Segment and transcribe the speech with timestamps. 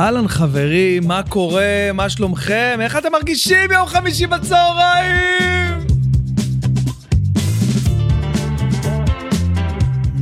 [0.00, 1.90] אהלן חברים, מה קורה?
[1.94, 2.78] מה שלומכם?
[2.80, 5.86] איך אתם מרגישים יום חמישי בצהריים?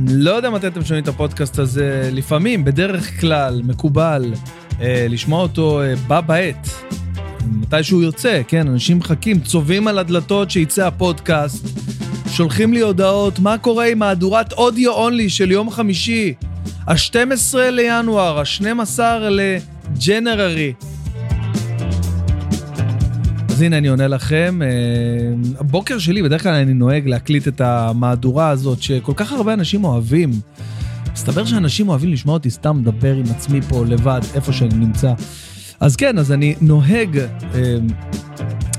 [0.07, 4.33] לא יודע מתי אתם שומעים את הפודקאסט הזה, לפעמים, בדרך כלל, מקובל
[4.81, 6.69] אה, לשמוע אותו אה, בה בעת.
[7.51, 11.79] מתי שהוא יוצא, כן, אנשים מחכים, צובעים על הדלתות שיצא הפודקאסט,
[12.31, 16.33] שולחים לי הודעות, מה קורה עם מהדורת אודיו אונלי של יום חמישי?
[16.89, 18.99] ה-12 לינואר, ה-12
[19.29, 20.73] לג'נררי.
[23.49, 24.59] אז הנה אני עונה לכם.
[24.63, 24.67] אה,
[25.59, 30.31] הבוקר שלי, בדרך כלל אני נוהג להקליט את המהדורה הזאת, שכל כך הרבה אנשים אוהבים.
[31.13, 35.13] מסתבר שאנשים אוהבים לשמוע אותי סתם מדבר עם עצמי פה לבד, איפה שאני נמצא.
[35.79, 37.77] אז כן, אז אני נוהג, אה,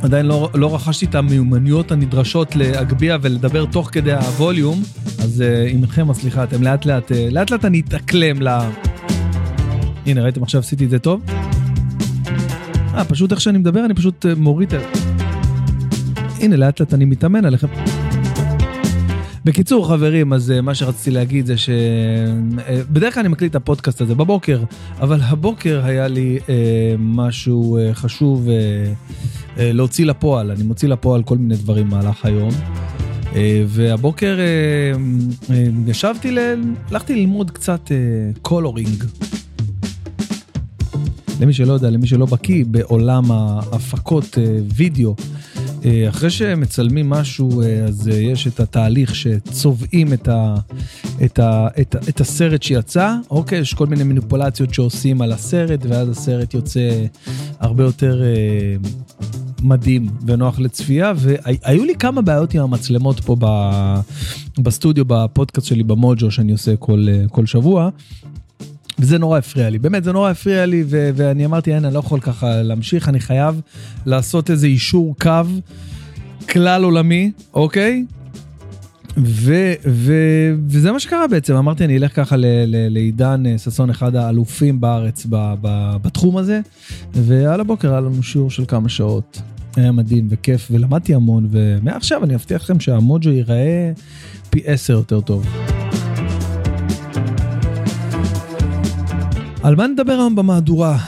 [0.03, 4.83] עדיין לא, לא רכשתי את המיומנויות הנדרשות להגביה ולדבר תוך כדי הווליום,
[5.19, 8.49] אז אה, עמכם הסליחה, אתם לאט לאט, אה, לאט לאט אני אתאקלם ל...
[10.07, 11.23] הנה, ראיתם עכשיו עשיתי את זה טוב?
[12.95, 14.99] אה, פשוט איך שאני מדבר, אני פשוט אה, מוריד את...
[16.41, 17.69] הנה, לאט לאט אני מתאמן עליכם.
[19.45, 24.63] בקיצור, חברים, אז מה שרציתי להגיד זה שבדרך כלל אני מקליט את הפודקאסט הזה בבוקר,
[25.01, 28.93] אבל הבוקר היה לי אה, משהו אה, חשוב אה,
[29.63, 30.51] להוציא לפועל.
[30.51, 32.51] אני מוציא לפועל כל מיני דברים במהלך היום.
[33.35, 35.01] אה, והבוקר אה,
[35.55, 36.39] אה, ישבתי, ל...
[36.91, 37.97] הלכתי ללמוד קצת אה,
[38.43, 39.05] coloring.
[41.41, 45.15] למי שלא יודע, למי שלא בקיא בעולם ההפקות אה, וידאו,
[45.85, 50.55] אה, אחרי שמצלמים משהו, אה, אז אה, יש את התהליך שצובעים את, ה,
[51.25, 53.59] את, ה, את, ה, את הסרט שיצא, אוקיי?
[53.59, 57.05] יש כל מיני מניפולציות שעושים על הסרט, ואז הסרט יוצא
[57.61, 58.77] הרבה יותר אה,
[59.63, 63.47] מדהים ונוח לצפייה, והיו לי כמה בעיות עם המצלמות פה ב,
[64.59, 67.89] בסטודיו, בפודקאסט שלי במוג'ו, שאני עושה כל, כל שבוע.
[68.99, 71.99] וזה נורא הפריע לי, באמת זה נורא הפריע לי, ו- ואני אמרתי, אין, אני לא
[71.99, 73.61] יכול ככה להמשיך, אני חייב
[74.07, 75.31] לעשות איזה אישור קו
[76.49, 78.05] כלל עולמי, אוקיי?
[79.17, 84.81] ו- ו- וזה מה שקרה בעצם, אמרתי, אני אלך ככה לעידן אה, ששון, אחד האלופים
[84.81, 86.61] בארץ ב- ב- בתחום הזה,
[87.15, 89.43] ועל הבוקר היה לנו שיעור של כמה שעות.
[89.77, 93.93] היה מדהים וכיף, ולמדתי המון, ומעכשיו אני מבטיח לכם שהמוג'ו ייראה
[94.51, 95.47] פי עשר יותר טוב.
[99.63, 100.99] על מה נדבר היום במהדורה?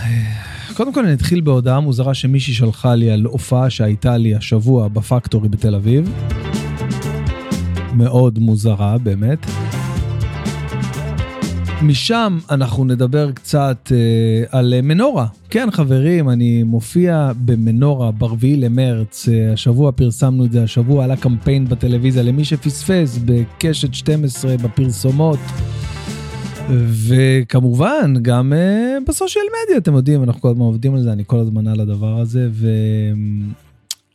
[0.75, 5.49] קודם כל אני אתחיל בהודעה מוזרה שמישהי שלחה לי על הופעה שהייתה לי השבוע בפקטורי
[5.49, 6.13] בתל אביב.
[7.95, 9.47] מאוד מוזרה, באמת.
[11.83, 15.27] משם אנחנו נדבר קצת אה, על מנורה.
[15.51, 19.29] כן, חברים, אני מופיע במנורה ב-4 למרץ.
[19.29, 25.39] אה, השבוע פרסמנו את זה, השבוע עלה קמפיין בטלוויזיה למי שפספס בקשת 12 בפרסומות.
[27.09, 31.39] וכמובן, גם uh, בסושיאל מדיה, אתם יודעים, אנחנו כל הזמן עובדים על זה, אני כל
[31.39, 32.49] הזמן על הדבר הזה,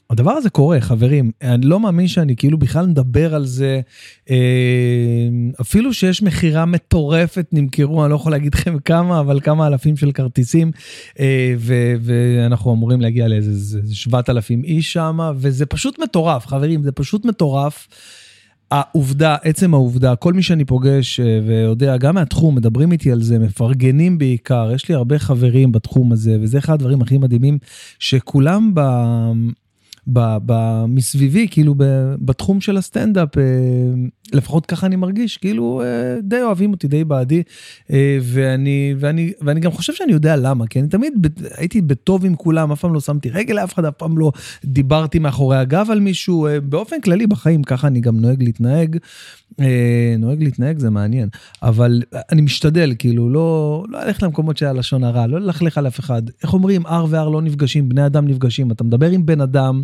[0.10, 1.32] והדבר הזה קורה, חברים.
[1.42, 3.82] אני לא מאמין שאני כאילו בכלל מדבר על זה,
[4.26, 4.32] uh,
[5.62, 10.12] אפילו שיש מכירה מטורפת, נמכרו, אני לא יכול להגיד לכם כמה, אבל כמה אלפים של
[10.12, 10.72] כרטיסים,
[11.10, 11.20] uh,
[11.58, 17.88] ו- ואנחנו אמורים להגיע לאיזה 7,000 איש שם, וזה פשוט מטורף, חברים, זה פשוט מטורף.
[18.72, 23.40] העובדה, עצם העובדה, כל מי שאני פוגש אה, ויודע, גם מהתחום, מדברים איתי על זה,
[23.40, 27.58] מפרגנים בעיקר, יש לי הרבה חברים בתחום הזה, וזה אחד הדברים הכי מדהימים,
[28.00, 28.82] שכולם ב...
[30.88, 31.76] מסביבי, כאילו
[32.22, 33.44] בתחום של הסטנדאפ, אה,
[34.34, 37.44] לפחות ככה אני מרגיש, כאילו אה, די אוהבים אותי, די בעדי,
[37.92, 41.14] אה, ואני, ואני, ואני גם חושב שאני יודע למה, כי אני תמיד
[41.58, 44.32] הייתי בטוב עם כולם, אף פעם לא שמתי רגל לאף אחד, אף פעם לא
[44.66, 48.98] דיברתי מאחורי הגב על מישהו, באופן כללי בחיים ככה אני גם נוהג להתנהג.
[50.20, 51.30] נוהג להתנהג זה מעניין,
[51.64, 52.02] אבל
[52.32, 56.22] אני משתדל, כאילו, לא, לא ללכת למקומות של הלשון הרע, לא ללכלך על אף אחד.
[56.44, 59.84] איך אומרים, R ו-R לא נפגשים, בני אדם נפגשים, אתה מדבר עם בן אדם.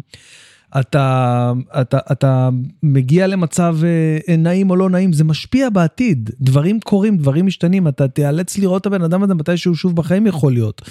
[0.79, 1.51] אתה,
[1.81, 2.49] אתה, אתה
[2.83, 6.29] מגיע למצב אה, נעים או לא נעים, זה משפיע בעתיד.
[6.41, 10.27] דברים קורים, דברים משתנים, אתה תיאלץ לראות את הבן אדם הזה מתי שהוא שוב בחיים
[10.27, 10.81] יכול להיות.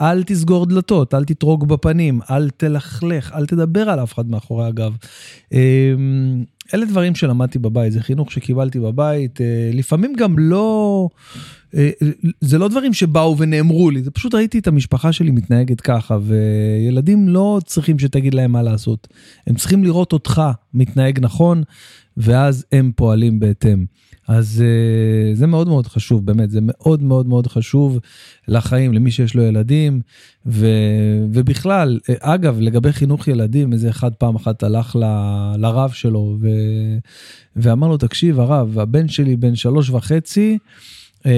[0.00, 4.96] אל תסגור דלתות, אל תטרוג בפנים, אל תלכלך, אל תדבר על אף אחד מאחורי הגב.
[5.52, 5.58] אמ,
[6.74, 11.08] אלה דברים שלמדתי בבית, זה חינוך שקיבלתי בבית, אה, לפעמים גם לא...
[11.76, 11.90] אה,
[12.40, 17.28] זה לא דברים שבאו ונאמרו לי, זה פשוט ראיתי את המשפחה שלי מתנהגת ככה, וילדים
[17.28, 19.08] לא צריכים שתגיד להם מה לעשות.
[19.46, 20.42] הם צריכים לראות אותך
[20.74, 21.62] מתנהג נכון,
[22.16, 23.84] ואז הם פועלים בהתאם.
[24.28, 27.98] אז uh, זה מאוד מאוד חשוב, באמת, זה מאוד מאוד מאוד חשוב
[28.48, 30.00] לחיים, למי שיש לו ילדים,
[30.46, 30.66] ו,
[31.32, 35.04] ובכלל, uh, אגב, לגבי חינוך ילדים, איזה אחד פעם אחת הלך ל,
[35.58, 36.48] לרב שלו, ו,
[37.56, 40.58] ואמר לו, תקשיב, הרב, הבן שלי בן שלוש וחצי,
[41.24, 41.28] uh,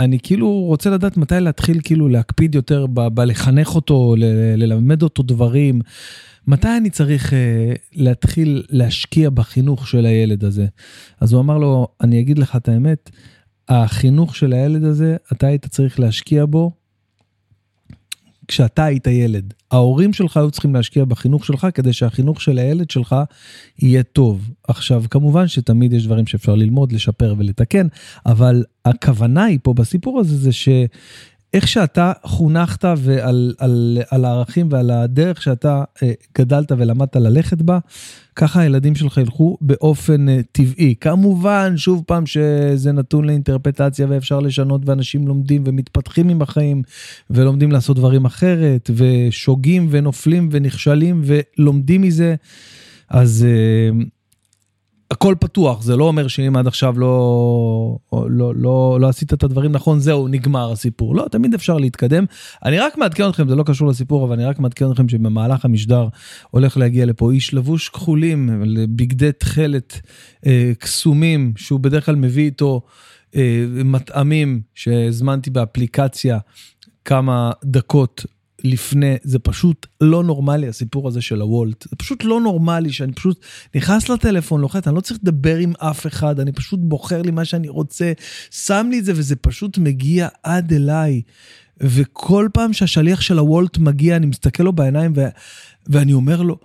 [0.00, 4.14] אני כאילו רוצה לדעת מתי להתחיל כאילו להקפיד יותר בלחנך אותו,
[4.56, 5.80] ללמד אותו דברים.
[6.46, 7.34] מתי אני צריך uh,
[7.92, 10.66] להתחיל להשקיע בחינוך של הילד הזה?
[11.20, 13.10] אז הוא אמר לו, אני אגיד לך את האמת,
[13.68, 16.79] החינוך של הילד הזה, אתה היית צריך להשקיע בו
[18.50, 19.54] כשאתה היית ילד.
[19.70, 23.16] ההורים שלך היו צריכים להשקיע בחינוך שלך כדי שהחינוך של הילד שלך
[23.78, 24.50] יהיה טוב.
[24.68, 27.86] עכשיו, כמובן שתמיד יש דברים שאפשר ללמוד, לשפר ולתקן,
[28.26, 30.68] אבל הכוונה היא פה בסיפור הזה זה ש...
[31.54, 37.78] איך שאתה חונכת ועל על, על הערכים ועל הדרך שאתה אה, גדלת ולמדת ללכת בה,
[38.36, 40.94] ככה הילדים שלך ילכו באופן אה, טבעי.
[41.00, 46.82] כמובן, שוב פעם שזה נתון לאינטרפטציה ואפשר לשנות ואנשים לומדים ומתפתחים עם החיים
[47.30, 52.34] ולומדים לעשות דברים אחרת ושוגים ונופלים ונכשלים ולומדים מזה.
[53.08, 54.04] אז אה,
[55.10, 59.72] הכל פתוח, זה לא אומר שאם עד עכשיו לא, לא, לא, לא עשית את הדברים
[59.72, 61.16] נכון, זהו, נגמר הסיפור.
[61.16, 62.24] לא, תמיד אפשר להתקדם.
[62.64, 66.08] אני רק מעדכן אתכם, זה לא קשור לסיפור, אבל אני רק מעדכן אתכם שבמהלך המשדר
[66.50, 68.64] הולך להגיע לפה איש לבוש כחולים,
[68.96, 70.00] בגדי תכלת
[70.46, 72.80] אה, קסומים, שהוא בדרך כלל מביא איתו
[73.36, 76.38] אה, מטעמים שהזמנתי באפליקציה
[77.04, 78.26] כמה דקות
[78.64, 83.40] לפני, זה פשוט לא נורמלי הסיפור הזה של הוולט, זה פשוט לא נורמלי שאני פשוט
[83.74, 87.44] נכנס לטלפון, לוחץ, אני לא צריך לדבר עם אף אחד, אני פשוט בוחר לי מה
[87.44, 88.12] שאני רוצה,
[88.50, 91.22] שם לי את זה וזה פשוט מגיע עד אליי.
[91.80, 95.20] וכל פעם שהשליח של הוולט מגיע, אני מסתכל לו בעיניים ו...
[95.86, 96.58] ואני אומר לו,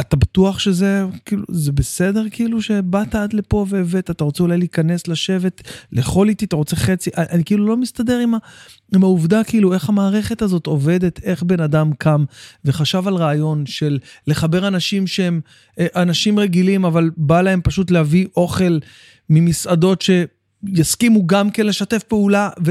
[0.00, 4.10] אתה בטוח שזה כאילו זה בסדר כאילו שבאת עד לפה והבאת?
[4.10, 5.62] אתה רוצה אולי להיכנס לשבת
[5.92, 6.44] לאכול איתי?
[6.44, 7.10] אתה רוצה חצי?
[7.16, 8.38] אני, אני כאילו לא מסתדר עם, ה,
[8.94, 12.24] עם העובדה כאילו איך המערכת הזאת עובדת איך בן אדם קם
[12.64, 15.40] וחשב על רעיון של לחבר אנשים שהם
[15.78, 18.78] אה, אנשים רגילים אבל בא להם פשוט להביא אוכל
[19.30, 22.70] ממסעדות שיסכימו גם כן לשתף פעולה ו,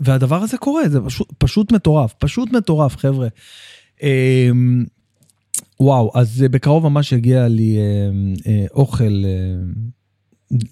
[0.00, 3.28] והדבר הזה קורה זה פשוט, פשוט מטורף פשוט מטורף חבר'ה.
[5.80, 7.82] וואו, אז אה, בקרוב ממש יגיע לי אה,
[8.52, 9.56] אה, אוכל אה,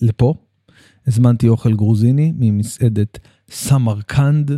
[0.02, 0.34] לפה.
[1.06, 3.18] הזמנתי אוכל גרוזיני ממסעדת
[3.50, 4.50] סמרקנד,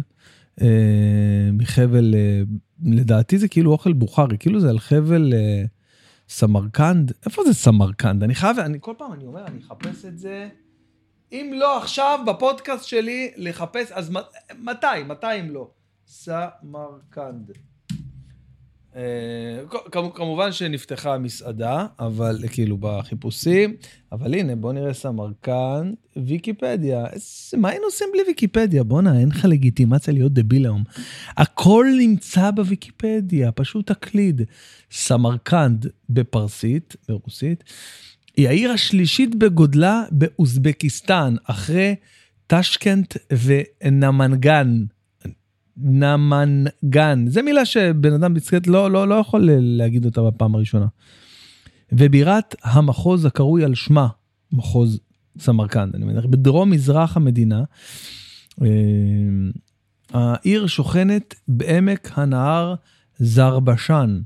[0.61, 2.43] אה, מחבל, אה,
[2.85, 5.65] לדעתי זה כאילו אוכל בוכרי, כאילו זה על חבל אה,
[6.29, 7.13] סמרקנד.
[7.27, 8.23] איפה זה סמרקנד?
[8.23, 10.49] אני חייב, אני כל פעם אני אומר, אני אחפש את זה.
[11.33, 14.13] אם לא עכשיו בפודקאסט שלי לחפש, אז
[14.59, 14.87] מתי?
[15.07, 15.71] מתי אם לא?
[16.07, 17.51] סמרקנד.
[18.97, 19.03] אה,
[20.15, 23.75] כמובן שנפתחה מסעדה, אבל כאילו בחיפושים,
[24.13, 27.05] אבל הנה בוא נראה סמרקנד, ויקיפדיה,
[27.57, 28.85] מה היינו עושים בלי ויקיפדיה?
[28.85, 30.85] בואנה, אין לך לגיטימציה להיות דביל היום.
[31.37, 34.43] הכל נמצא בוויקיפדיה, פשוט תקליד.
[34.91, 37.65] סמרקנד בפרסית, ברוסית,
[38.37, 41.95] היא העיר השלישית בגודלה באוזבקיסטן, אחרי
[42.47, 44.85] טשקנט ונמנגן.
[45.83, 47.25] נמנגן.
[47.29, 50.87] זה מילה שבן אדם דיסקרט לא, לא, לא יכול להגיד אותה בפעם הראשונה.
[51.93, 54.09] ובירת המחוז הקרוי על שמה,
[54.53, 55.01] מחוז
[55.39, 57.65] סמרקנד, אני מניח, בדרום מזרח המדינה.
[58.63, 58.67] אה,
[60.13, 62.75] העיר שוכנת בעמק הנהר
[63.19, 64.21] זרבשן.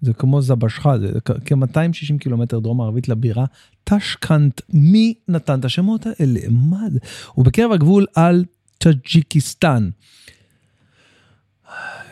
[0.00, 3.44] זה כמו זבשחה, זה כ-260 קילומטר דרום מערבית לבירה
[3.84, 4.60] טשקנט.
[4.72, 6.40] מי נתן את השמות האלה?
[6.50, 6.98] מה זה?
[7.36, 8.44] ובקרבת הגבול על
[8.78, 9.90] טג'יקיסטן.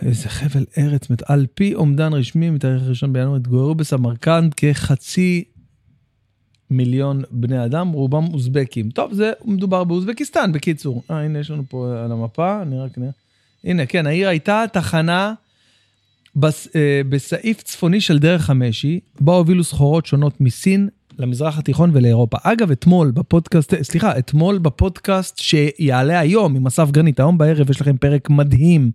[0.02, 5.44] איזה חבל ארץ, על פי אומדן רשמי מתאריך ראשון בינואר התגוררו בסמרקנד כחצי
[6.70, 8.90] מיליון בני אדם, רובם אוזבקים.
[8.90, 11.02] טוב, זה מדובר באוזבקיסטן, בקיצור.
[11.10, 13.10] אה, הנה יש לנו פה על המפה, אני רק נראה.
[13.64, 15.34] הנה, כן, העיר הייתה תחנה
[16.36, 20.88] בס, אה, בסעיף צפוני של דרך המשי, בה הובילו סחורות שונות מסין
[21.18, 22.36] למזרח התיכון ולאירופה.
[22.42, 27.96] אגב, אתמול בפודקאסט, סליחה, אתמול בפודקאסט שיעלה היום עם אסף גרנית, היום בערב יש לכם
[27.96, 28.90] פרק מדהים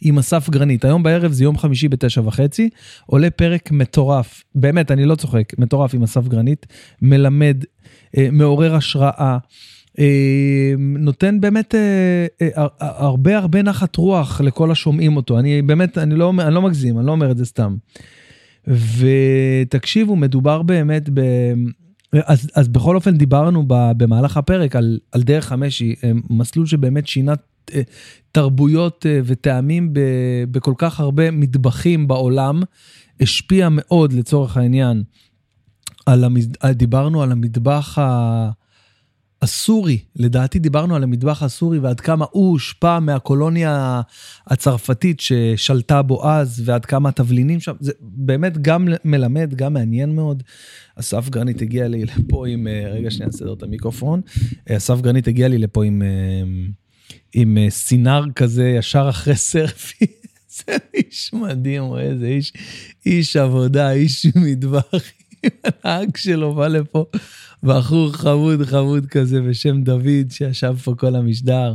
[0.00, 0.84] עם אסף גרנית.
[0.84, 2.68] היום בערב זה יום חמישי בתשע וחצי,
[3.06, 6.66] עולה פרק מטורף, באמת, אני לא צוחק, מטורף עם אסף גרנית,
[7.02, 7.64] מלמד,
[8.16, 9.38] אה, מעורר השראה.
[9.98, 15.38] אה, נותן באמת אה, הרבה הרבה נחת רוח לכל השומעים אותו.
[15.38, 17.76] אני באמת, אני לא, אני לא מגזים, אני לא אומר את זה סתם.
[18.68, 21.20] ותקשיבו, מדובר באמת ב...
[22.24, 25.94] אז, אז בכל אופן דיברנו במהלך הפרק על, על דרך המשי,
[26.30, 27.32] מסלול שבאמת שינה
[28.32, 29.90] תרבויות אה, וטעמים
[30.50, 32.62] בכל כך הרבה מטבחים בעולם,
[33.20, 35.02] השפיע מאוד לצורך העניין,
[36.06, 36.48] על המז...
[36.74, 38.50] דיברנו על המטבח ה...
[39.44, 44.00] הסורי, לדעתי דיברנו על המטבח הסורי ועד כמה הוא הושפע מהקולוניה
[44.46, 50.42] הצרפתית ששלטה בו אז ועד כמה התבלינים שם, זה באמת גם מלמד, גם מעניין מאוד.
[50.96, 54.20] אסף גרנית הגיע לי לפה עם, אה, רגע שנייה, נסדר את המיקרופון.
[54.68, 56.02] אסף גרנית הגיע לי לפה עם...
[57.34, 60.06] עם אה, סינר כזה ישר אחרי סרפי.
[60.56, 62.52] זה איש מדהים, הוא איזה איש,
[63.06, 64.94] איש עבודה, איש מטבח.
[65.84, 67.04] הנהג שלו בא לפה,
[67.62, 71.74] בחור חמוד חמוד כזה בשם דוד, שישב פה כל המשדר.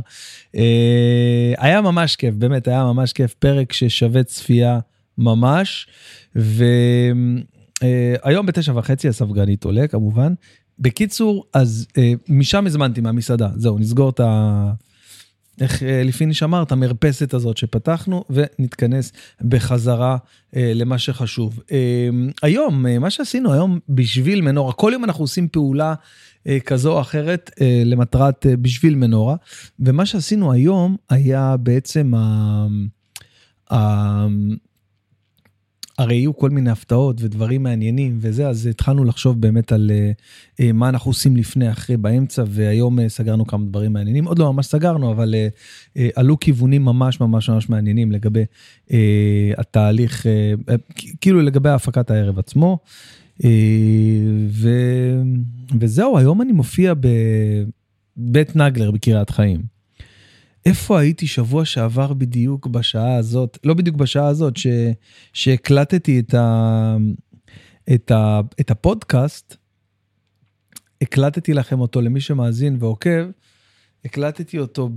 [0.56, 4.78] אה, היה ממש כיף, באמת היה ממש כיף, פרק ששווה צפייה
[5.18, 5.86] ממש.
[6.34, 6.96] והיום
[8.24, 10.34] אה, בתשע וחצי הספגנית עולה כמובן.
[10.78, 11.86] בקיצור, אז
[12.28, 14.72] משם הזמנתי מהמסעדה, זהו, נסגור את ה...
[15.60, 16.02] איך אה,
[16.32, 20.16] שאמר, את המרפסת הזאת שפתחנו, ונתכנס בחזרה
[20.56, 21.60] אה, למה שחשוב.
[21.72, 22.08] אה,
[22.42, 25.94] היום, אה, מה שעשינו היום בשביל מנורה, כל יום אנחנו עושים פעולה
[26.46, 29.36] אה, כזו או אחרת אה, למטרת אה, בשביל מנורה,
[29.80, 32.66] ומה שעשינו היום היה בעצם ה...
[33.70, 34.26] ה
[36.00, 40.88] הרי יהיו כל מיני הפתעות ודברים מעניינים וזה, אז התחלנו לחשוב באמת על uh, מה
[40.88, 44.24] אנחנו עושים לפני, אחרי, באמצע, והיום uh, סגרנו כמה דברים מעניינים.
[44.24, 48.44] עוד לא ממש סגרנו, אבל uh, uh, עלו כיוונים ממש ממש ממש מעניינים לגבי
[48.88, 48.92] uh,
[49.58, 50.72] התהליך, uh,
[51.20, 52.78] כאילו לגבי הפקת הערב עצמו.
[53.38, 53.44] Uh,
[54.48, 54.70] ו...
[55.80, 56.94] וזהו, היום אני מופיע
[58.16, 59.79] בבית נגלר בקריית חיים.
[60.66, 64.54] איפה הייתי שבוע שעבר בדיוק בשעה הזאת, לא בדיוק בשעה הזאת,
[65.32, 66.96] שהקלטתי את, ה,
[67.94, 69.56] את, ה, את הפודקאסט,
[71.02, 73.26] הקלטתי לכם אותו למי שמאזין ועוקב,
[74.04, 74.90] הקלטתי אותו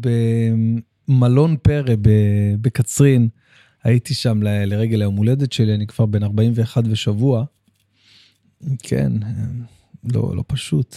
[1.08, 1.96] במלון פרא
[2.62, 3.30] בקצרין,
[3.84, 7.46] הייתי שם ל, לרגל היום הולדת שלי, אני כבר בן 41 ושבוע.
[8.84, 9.12] כן,
[10.04, 10.96] לא, לא פשוט.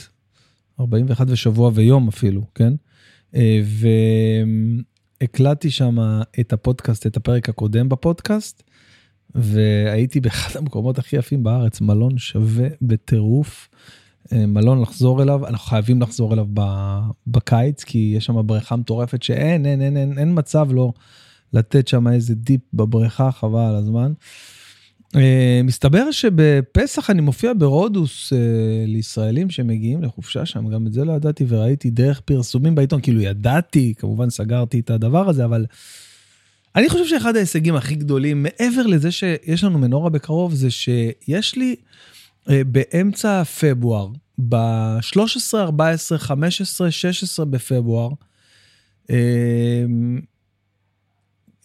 [0.80, 2.72] 41 ושבוע ויום אפילו, כן?
[3.34, 3.60] אה,
[5.20, 5.98] והקלטתי שם
[6.40, 8.62] את הפודקאסט, את הפרק הקודם בפודקאסט,
[9.34, 13.68] והייתי באחד המקומות הכי יפים בארץ, מלון שווה בטירוף.
[14.32, 16.46] אה, מלון לחזור אליו, אנחנו חייבים לחזור אליו
[17.26, 20.92] בקיץ, כי יש שם בריכה מטורפת שאין, אין, אין, אין, אין מצב לא
[21.52, 24.12] לתת שם איזה דיפ בבריכה, חבל על הזמן.
[25.14, 25.18] Uh,
[25.64, 28.36] מסתבר שבפסח אני מופיע ברודוס uh,
[28.86, 33.94] לישראלים שמגיעים לחופשה שם, גם את זה לא ידעתי וראיתי דרך פרסומים בעיתון, כאילו ידעתי,
[33.98, 35.66] כמובן סגרתי את הדבר הזה, אבל
[36.76, 41.76] אני חושב שאחד ההישגים הכי גדולים, מעבר לזה שיש לנו מנורה בקרוב, זה שיש לי
[42.44, 44.08] uh, באמצע פברואר,
[44.48, 48.10] ב-13, 14, 15, 16 בפברואר,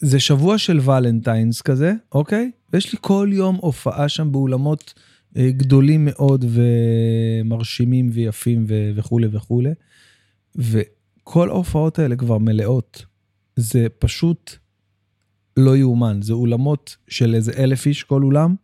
[0.01, 2.51] זה שבוע של ולנטיינס כזה, אוקיי?
[2.73, 4.93] ויש לי כל יום הופעה שם באולמות
[5.37, 6.45] אה, גדולים מאוד
[7.43, 9.69] ומרשימים ויפים ו- וכולי וכולי.
[10.55, 13.05] וכל ההופעות האלה כבר מלאות.
[13.55, 14.55] זה פשוט
[15.57, 16.19] לא יאומן.
[16.21, 18.55] זה אולמות של איזה אלף איש כל אולם.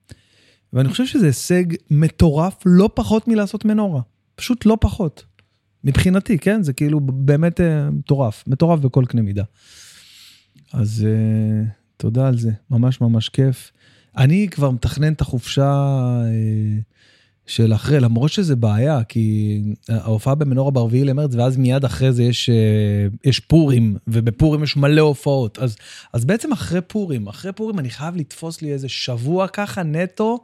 [0.73, 4.01] ואני חושב שזה הישג מטורף, לא פחות מלעשות מנורה.
[4.35, 5.25] פשוט לא פחות.
[5.83, 6.63] מבחינתי, כן?
[6.63, 8.43] זה כאילו באמת אה, מטורף.
[8.47, 9.43] מטורף בכל קנה מידה.
[10.73, 13.71] אז uh, תודה על זה, ממש ממש כיף.
[14.17, 15.91] אני כבר מתכנן את החופשה
[16.23, 16.83] uh,
[17.45, 22.49] של אחרי, למרות שזה בעיה, כי ההופעה במנורה ברביעי למרץ, ואז מיד אחרי זה יש,
[22.49, 25.59] uh, יש פורים, ובפורים יש מלא הופעות.
[25.59, 25.75] אז,
[26.13, 30.43] אז בעצם אחרי פורים, אחרי פורים אני חייב לתפוס לי איזה שבוע ככה נטו.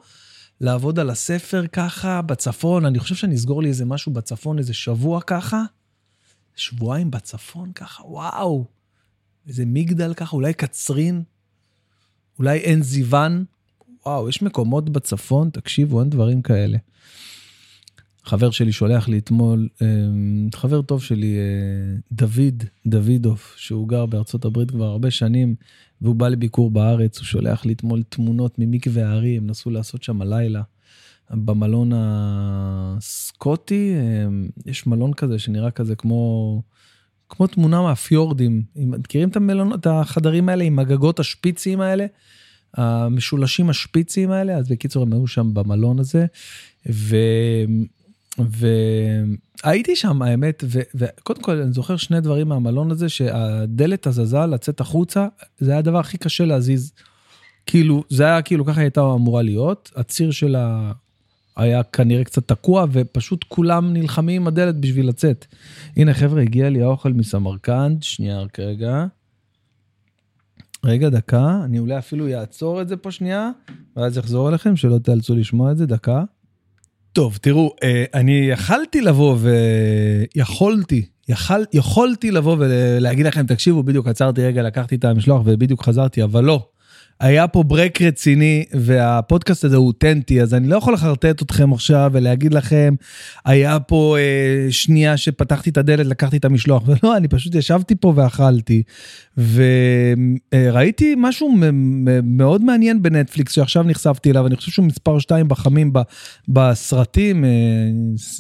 [0.62, 5.22] לעבוד על הספר ככה בצפון, אני חושב שאני אסגור לי איזה משהו בצפון, איזה שבוע
[5.22, 5.64] ככה.
[6.56, 8.66] שבועיים בצפון ככה, וואו.
[9.48, 11.24] איזה מגדל ככה, אולי קצרין,
[12.40, 13.46] אולי עין זיוון.
[14.06, 16.78] וואו, יש מקומות בצפון, תקשיבו, אין דברים כאלה.
[18.24, 24.46] חבר שלי שולח לי אתמול, אמ, חבר טוב שלי, אה, דוד דוידוף, שהוא גר בארצות
[24.46, 25.56] הברית כבר הרבה שנים,
[26.02, 30.22] והוא בא לביקור בארץ, הוא שולח לי אתמול תמונות ממקווה הארי, הם נסו לעשות שם
[30.22, 30.62] הלילה.
[31.32, 36.62] במלון הסקוטי, אמ, יש מלון כזה שנראה כזה כמו
[37.36, 38.64] כמו תמונה מהפיורדים.
[38.76, 42.06] מכירים את המלונות, את החדרים האלה עם הגגות השפיציים האלה?
[42.74, 44.58] המשולשים השפיציים האלה?
[44.58, 46.26] אז בקיצור, הם היו שם במלון הזה.
[46.92, 47.16] ו...
[48.40, 50.80] והייתי שם האמת ו...
[50.96, 55.28] וקודם כל אני זוכר שני דברים מהמלון הזה שהדלת הזזה לצאת החוצה
[55.60, 56.94] זה היה הדבר הכי קשה להזיז.
[57.66, 60.56] כאילו זה היה כאילו ככה הייתה אמורה להיות הציר של
[61.58, 65.46] היה כנראה קצת תקוע ופשוט כולם נלחמים עם הדלת בשביל לצאת.
[65.98, 69.06] הנה חבר'ה הגיע לי האוכל מסמרקנד, שנייה רק רגע.
[70.86, 73.50] רגע דקה, אני אולי אפילו אעצור את זה פה שנייה,
[73.96, 76.24] ואז אחזור אליכם שלא תאלצו לשמוע את זה, דקה.
[77.14, 79.38] טוב, תראו, אה, אני יכלתי לבוא
[80.36, 86.24] ויכולתי, יכול, יכולתי לבוא ולהגיד לכם, תקשיבו, בדיוק עצרתי רגע, לקחתי את המשלוח ובדיוק חזרתי,
[86.24, 86.68] אבל לא.
[87.20, 92.12] היה פה ברק רציני, והפודקאסט הזה הוא אותנטי, אז אני לא יכול לחרטט אתכם עכשיו
[92.14, 92.96] ולהגיד לכם,
[93.46, 98.14] היה פה אה, שנייה שפתחתי את הדלת, לקחתי את המשלוח, ולא, אני פשוט ישבתי פה
[98.16, 98.84] ואכלתי,
[100.54, 101.56] וראיתי משהו
[102.24, 105.94] מאוד מעניין בנטפליקס, שעכשיו נחשפתי אליו, אני חושב שהוא מספר 2 בחמים
[106.48, 107.50] בסרטים, אה,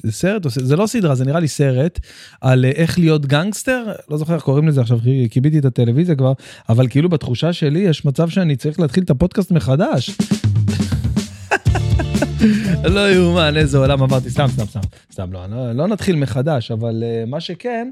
[0.09, 1.99] סרט, זה לא סדרה, זה נראה לי סרט,
[2.41, 4.99] על אה, איך להיות גנגסטר, לא זוכר איך קוראים לזה עכשיו,
[5.31, 6.33] כיביתי את הטלוויזיה כבר,
[6.69, 10.09] אבל כאילו בתחושה שלי יש מצב שאני צריך להתחיל את הפודקאסט מחדש.
[12.95, 14.79] לא יאומן, איזה עולם עברתי, סתם, סתם, סתם,
[15.11, 17.91] סתם, לא, לא, לא נתחיל מחדש, אבל uh, מה שכן,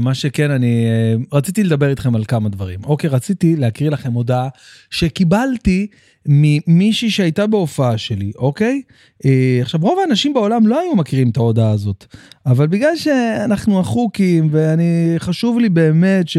[0.00, 2.80] מה שכן, אני uh, רציתי לדבר איתכם על כמה דברים.
[2.84, 4.48] אוקיי, רציתי להקריא לכם הודעה
[4.90, 5.86] שקיבלתי
[6.26, 8.82] ממישהי שהייתה בהופעה שלי, אוקיי?
[9.24, 12.06] אה, עכשיו, רוב האנשים בעולם לא היו מכירים את ההודעה הזאת,
[12.46, 16.36] אבל בגלל שאנחנו החוקים, ואני, חשוב לי באמת ש,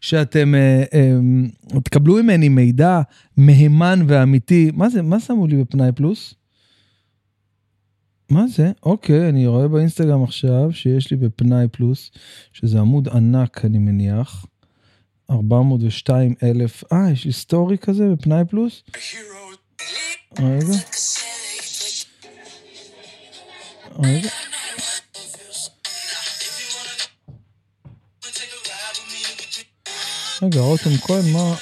[0.00, 3.00] שאתם אה, אה, תקבלו ממני מידע
[3.36, 4.70] מהימן ואמיתי.
[4.74, 6.34] מה זה, מה שמו לי בפנאי פלוס?
[8.30, 8.72] מה זה?
[8.82, 12.10] אוקיי, אני רואה באינסטגרם עכשיו שיש לי בפנאי פלוס,
[12.52, 14.46] שזה עמוד ענק, אני מניח.
[15.30, 18.82] 402 אלף, אה, יש לי סטורי כזה בפנאי פלוס?
[20.38, 20.74] רגע.
[23.98, 24.28] רגע.
[30.42, 31.54] רגע, רותם כהן, מה...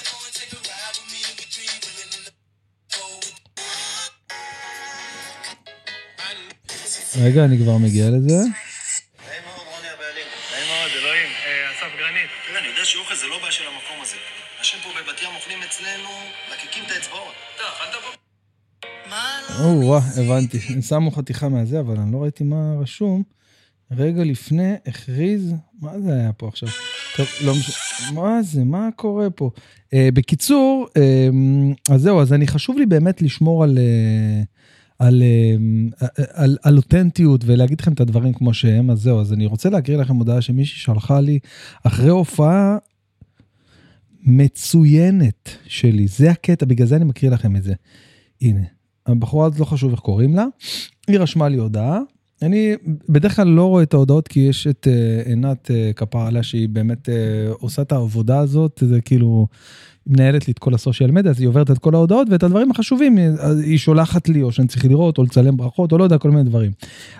[7.21, 8.35] רגע, אני כבר מגיע לזה.
[19.61, 20.59] או, וואה, הבנתי.
[20.69, 23.23] הם שמו חתיכה מהזה, אבל אני לא ראיתי מה רשום.
[23.91, 26.69] רגע לפני הכריז, מה זה היה פה עכשיו?
[27.17, 27.75] טוב, לא משנה,
[28.13, 29.51] מה זה, מה קורה פה?
[29.95, 34.62] Uh, בקיצור, uh, אז זהו, אז אני חשוב לי באמת לשמור על, uh,
[35.03, 39.47] על, uh, על, על אותנטיות ולהגיד לכם את הדברים כמו שהם, אז זהו, אז אני
[39.47, 41.39] רוצה להקריא לכם הודעה שמישהי שלחה לי
[41.83, 42.77] אחרי הופעה
[44.25, 47.75] מצוינת שלי, זה הקטע, בגלל זה אני מקריא לכם את זה.
[48.43, 48.61] הנה.
[49.07, 50.47] הבחורה הזאת לא חשוב איך קוראים לה,
[51.09, 52.01] היא רשמה לי הודעה.
[52.43, 52.75] אני
[53.09, 57.09] בדרך כלל לא רואה את ההודעות כי יש את uh, עינת uh, כפרה שהיא באמת
[57.09, 57.13] uh,
[57.53, 59.47] עושה את העבודה הזאת, זה כאילו,
[60.07, 63.19] מנהלת לי את כל הסושיאל מדיה, אז היא עוברת את כל ההודעות ואת הדברים החשובים
[63.65, 66.43] היא שולחת לי או שאני צריך לראות או לצלם ברכות או לא יודע כל מיני
[66.43, 66.73] דברים.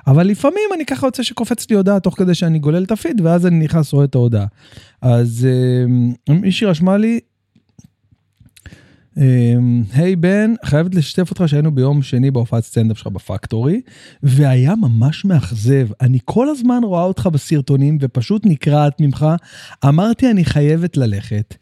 [0.07, 3.47] אבל לפעמים אני ככה רוצה שקופץ לי הודעה תוך כדי שאני גולל את הפיד ואז
[3.47, 4.47] אני נכנס רואה את ההודעה.
[5.03, 5.49] אז
[6.29, 7.21] uh, מישהי רשמה לי
[9.93, 13.81] היי בן, חייבת לשתף אותך שהיינו ביום שני בהופעת סטנדאפ שלך בפקטורי,
[14.23, 15.89] והיה ממש מאכזב.
[16.01, 19.27] אני כל הזמן רואה אותך בסרטונים ופשוט נקרעת ממך.
[19.85, 21.55] אמרתי אני חייבת ללכת,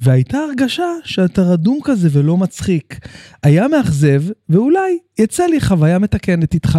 [0.00, 2.98] והייתה הרגשה שאתה רדום כזה ולא מצחיק.
[3.42, 6.78] היה מאכזב, ואולי יצא לי חוויה מתקנת איתך.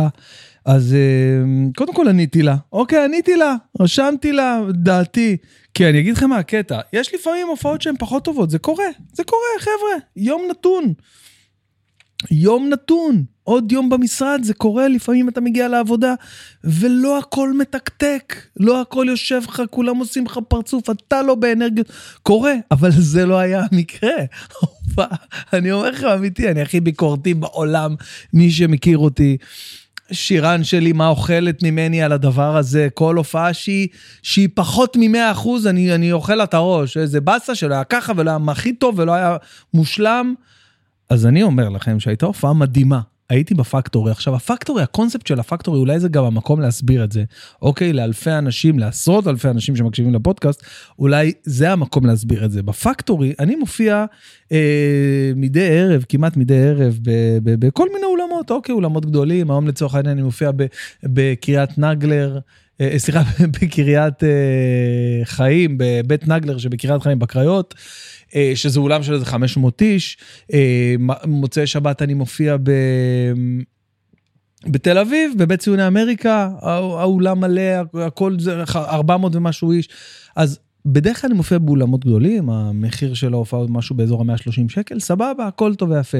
[0.65, 5.37] אז אמ, קודם כל עניתי לה, אוקיי, עניתי לה, רשמתי לה דעתי.
[5.75, 9.23] כי אני אגיד לכם מה הקטע, יש לפעמים הופעות שהן פחות טובות, זה קורה, זה
[9.23, 10.93] קורה, חבר'ה, יום נתון.
[12.31, 16.13] יום נתון, עוד יום במשרד, זה קורה, לפעמים אתה מגיע לעבודה
[16.63, 21.87] ולא הכל מתקתק, לא הכל יושב לך, כולם עושים לך פרצוף, אתה לא באנרגיות,
[22.23, 24.15] קורה, אבל זה לא היה המקרה.
[25.53, 27.95] אני אומר לך אמיתי, אני הכי ביקורתי בעולם,
[28.33, 29.37] מי שמכיר אותי.
[30.11, 33.87] שירן שלי, מה אוכלת ממני על הדבר הזה, כל הופעה שהיא,
[34.21, 38.29] שהיא פחות מ-100 אני, אני אוכל לה את הראש, איזה באסה שלא היה ככה ולא
[38.29, 39.37] היה הכי טוב ולא היה
[39.73, 40.33] מושלם.
[41.09, 42.99] אז אני אומר לכם שהייתה הופעה מדהימה.
[43.29, 44.11] הייתי בפקטורי.
[44.11, 47.23] עכשיו, הפקטורי, הקונספט של הפקטורי, אולי זה גם המקום להסביר את זה.
[47.61, 50.63] אוקיי, לאלפי אנשים, לעשרות אלפי אנשים שמקשיבים לפודקאסט,
[50.99, 52.63] אולי זה המקום להסביר את זה.
[52.63, 54.05] בפקטורי, אני מופיע
[54.51, 56.99] אה, מדי ערב, כמעט מדי ערב,
[57.43, 59.51] בכל מיני אולמות, אוקיי, אולמות גדולים.
[59.51, 60.51] היום לצורך העניין אני מופיע
[61.03, 62.39] בקריית נגלר.
[62.81, 63.23] אה, אה, סליחה,
[63.61, 67.75] בקריית אה, חיים, בבית נגלר שבקריית חיים בקריות.
[68.35, 70.17] אה, שזה אולם של איזה 500 איש.
[70.53, 70.95] אה,
[71.27, 72.71] מוצאי שבת אני מופיע ב...
[74.67, 77.61] בתל אביב, בבית ציוני אמריקה, האולם מלא,
[77.93, 79.89] הכל זה 400 ומשהו איש.
[80.35, 84.99] אז בדרך כלל אני מופיע באולמות גדולים, המחיר של ההופעה הוא משהו באזור ה-130 שקל,
[84.99, 86.17] סבבה, הכל טוב ויפה.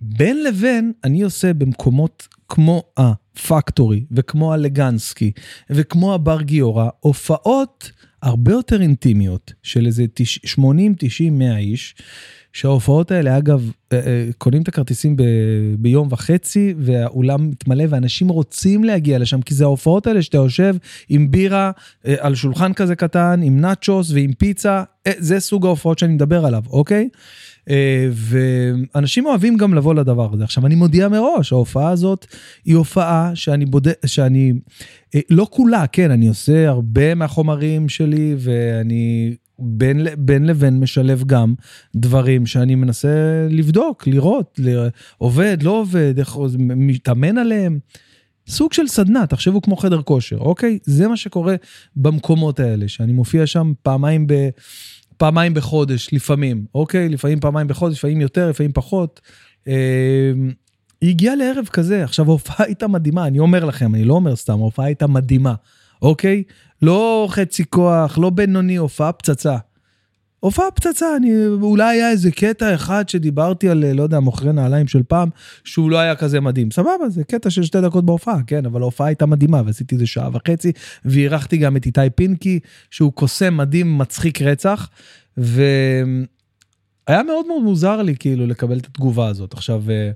[0.00, 2.82] בין לבין, אני עושה במקומות כמו
[3.36, 5.32] הפקטורי, וכמו הלגנסקי,
[5.70, 7.92] וכמו הבר גיורא, הופעות
[8.22, 10.04] הרבה יותר אינטימיות של איזה
[10.44, 11.94] 80, 90, 100 איש,
[12.52, 15.22] שההופעות האלה, אגב, אה, אה, קונים את הכרטיסים ב,
[15.78, 20.76] ביום וחצי, והאולם מתמלא, ואנשים רוצים להגיע לשם, כי זה ההופעות האלה שאתה יושב
[21.08, 21.70] עם בירה
[22.06, 24.82] אה, על שולחן כזה קטן, עם נאצ'וס ועם פיצה,
[25.18, 27.08] זה סוג ההופעות שאני מדבר עליו, אוקיי?
[28.12, 30.44] ואנשים אוהבים גם לבוא לדבר הזה.
[30.44, 32.26] עכשיו, אני מודיע מראש, ההופעה הזאת
[32.64, 34.52] היא הופעה שאני בודק, שאני,
[35.30, 41.54] לא כולה, כן, אני עושה הרבה מהחומרים שלי, ואני בין, בין לבין משלב גם
[41.96, 44.88] דברים שאני מנסה לבדוק, לראות, ל...
[45.18, 47.78] עובד, לא עובד, איך מתאמן עליהם.
[48.48, 50.78] סוג של סדנה, תחשבו כמו חדר כושר, אוקיי?
[50.82, 51.54] זה מה שקורה
[51.96, 54.48] במקומות האלה, שאני מופיע שם פעמיים, ב...
[55.16, 57.08] פעמיים בחודש, לפעמים, אוקיי?
[57.08, 59.20] לפעמים פעמיים בחודש, לפעמים יותר, לפעמים פחות.
[59.68, 60.32] אה,
[61.00, 64.58] היא הגיעה לערב כזה, עכשיו ההופעה הייתה מדהימה, אני אומר לכם, אני לא אומר סתם,
[64.58, 65.54] ההופעה הייתה מדהימה,
[66.02, 66.42] אוקיי?
[66.82, 69.56] לא חצי כוח, לא בינוני, הופעה פצצה.
[70.40, 75.02] הופעה פצצה, אני, אולי היה איזה קטע אחד שדיברתי על, לא יודע, מוכרי נעליים של
[75.02, 75.28] פעם,
[75.64, 76.70] שהוא לא היה כזה מדהים.
[76.70, 80.28] סבבה, זה קטע של שתי דקות בהופעה, כן, אבל ההופעה הייתה מדהימה, ועשיתי איזה שעה
[80.32, 80.72] וחצי,
[81.04, 82.60] ואירחתי גם את איתי פינקי,
[82.90, 84.90] שהוא קוסם מדהים, מצחיק רצח,
[85.36, 86.26] והיה
[87.06, 89.52] מאוד מאוד מוזר לי, כאילו, לקבל את התגובה הזאת.
[89.52, 90.10] עכשיו, אה,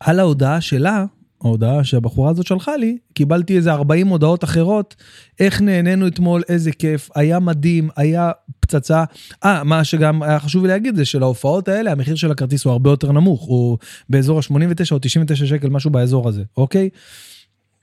[0.00, 1.04] על ההודעה שלה,
[1.44, 4.94] ההודעה שהבחורה הזאת שלחה לי, קיבלתי איזה 40 הודעות אחרות,
[5.40, 9.04] איך נהנינו אתמול, איזה כיף, היה מדהים, היה פצצה.
[9.44, 12.90] אה, מה שגם היה חשוב לי להגיד זה שלהופעות האלה המחיר של הכרטיס הוא הרבה
[12.90, 16.88] יותר נמוך, הוא באזור ה-89 או 99 שקל, משהו באזור הזה, אוקיי?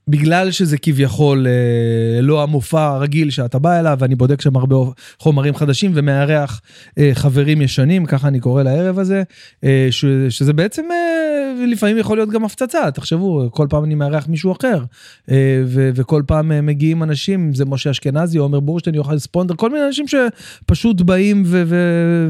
[0.08, 4.76] בגלל שזה כביכול אה, לא המופע הרגיל שאתה בא אליו, ואני בודק שם הרבה
[5.20, 6.62] חומרים חדשים ומארח
[6.98, 9.24] אה, חברים ישנים, ככה אני קורא לערב הזה,
[9.64, 11.35] אה, ש, שזה בעצם אה,
[11.68, 14.84] לפעמים יכול להיות גם הפצצה, תחשבו, כל פעם אני מארח מישהו אחר,
[15.32, 19.70] אה, וכל פעם אה, מגיעים אנשים, אם זה משה אשכנזי, עומר בורשטיין, יוחד ספונדר, כל
[19.70, 21.44] מיני אנשים שפשוט באים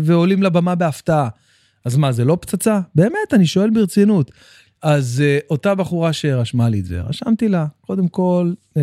[0.01, 1.29] ועולים לבמה בהפתעה.
[1.85, 2.79] אז מה, זה לא פצצה?
[2.95, 4.31] באמת, אני שואל ברצינות.
[4.81, 8.79] אז uh, אותה בחורה שרשמה לי את זה, רשמתי לה, קודם כל, uh,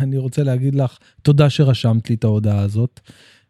[0.00, 3.00] אני רוצה להגיד לך, תודה שרשמת לי את ההודעה הזאת.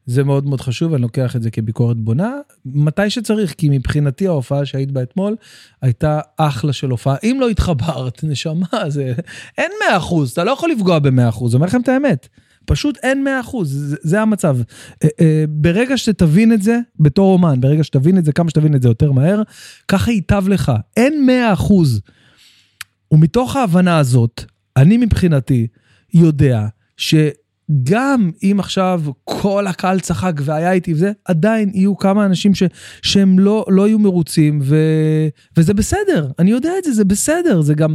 [0.07, 2.33] זה מאוד מאוד חשוב, אני לוקח את זה כביקורת בונה,
[2.65, 5.37] מתי שצריך, כי מבחינתי ההופעה שהיית בה אתמול
[5.83, 7.17] הייתה אחלה של הופעה.
[7.23, 9.13] אם לא התחברת, נשמה, זה...
[9.59, 12.29] אין 100%, אתה לא יכול לפגוע ב-100%, אומר לכם את האמת.
[12.67, 14.59] פשוט אין 100%, זה, זה המצב.
[15.05, 18.83] אה, אה, ברגע שתבין את זה, בתור אומן, ברגע שתבין את זה, כמה שתבין את
[18.83, 19.43] זה יותר מהר,
[19.89, 20.73] ככה ייטב לך.
[20.97, 21.73] אין 100%.
[23.13, 24.45] ומתוך ההבנה הזאת,
[24.77, 25.67] אני מבחינתי
[26.15, 26.67] יודע
[27.73, 32.63] שגם אם עכשיו כל הקהל צחק והיה איתי וזה, עדיין יהיו כמה אנשים ש,
[33.03, 34.77] שהם לא, לא יהיו מרוצים, ו,
[35.57, 37.95] וזה בסדר, אני יודע את זה, זה בסדר, זה גם,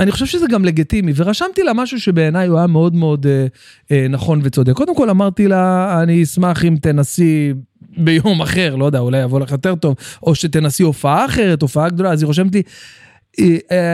[0.00, 3.46] אני חושב שזה גם לגיטימי, ורשמתי לה משהו שבעיניי הוא היה מאוד מאוד אה,
[3.90, 4.72] אה, נכון וצודק.
[4.72, 7.52] קודם כל אמרתי לה, אני אשמח אם תנסי
[7.96, 12.12] ביום אחר, לא יודע, אולי יבוא לך יותר טוב, או שתנסי הופעה אחרת, הופעה גדולה,
[12.12, 12.62] אז היא רושמת לי,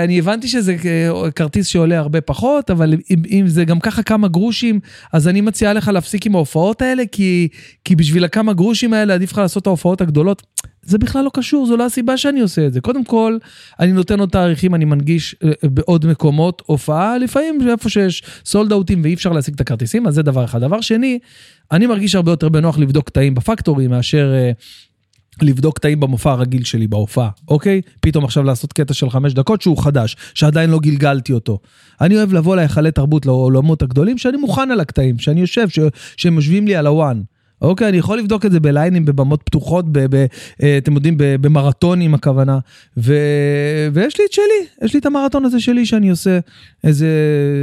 [0.04, 0.76] אני הבנתי שזה
[1.34, 4.80] כרטיס שעולה הרבה פחות, אבל אם, אם זה גם ככה כמה גרושים,
[5.12, 7.48] אז אני מציעה לך להפסיק עם ההופעות האלה, כי,
[7.84, 10.42] כי בשביל הכמה גרושים האלה עדיף לך לעשות את ההופעות הגדולות.
[10.82, 12.80] זה בכלל לא קשור, זו לא הסיבה שאני עושה את זה.
[12.80, 13.38] קודם כל,
[13.80, 19.02] אני נותן עוד תאריכים, אני מנגיש אה, בעוד מקומות הופעה, לפעמים איפה שיש סולד אאוטים
[19.02, 20.60] ואי אפשר להשיג את הכרטיסים, אז זה דבר אחד.
[20.60, 21.18] דבר שני,
[21.72, 24.52] אני מרגיש הרבה יותר בנוח לבדוק קטעים בפקטורי מאשר אה,
[25.42, 27.80] לבדוק קטעים במופע הרגיל שלי, בהופעה, אוקיי?
[28.00, 31.58] פתאום עכשיו לעשות קטע של חמש דקות שהוא חדש, שעדיין לא גלגלתי אותו.
[32.00, 35.68] אני אוהב לבוא להיכלי תרבות לעולמות הגדולים, שאני מוכן על הקטעים, שאני יושב.
[36.16, 37.22] שהם יושבים לי על הוואן.
[37.62, 40.26] אוקיי, אני יכול לבדוק את זה בליינים, בבמות פתוחות, ב, ב,
[40.62, 42.58] אה, אתם יודעים, במרתונים הכוונה.
[42.96, 43.14] ו,
[43.92, 46.38] ויש לי את שלי, יש לי את המרתון הזה שלי שאני עושה
[46.84, 47.08] איזה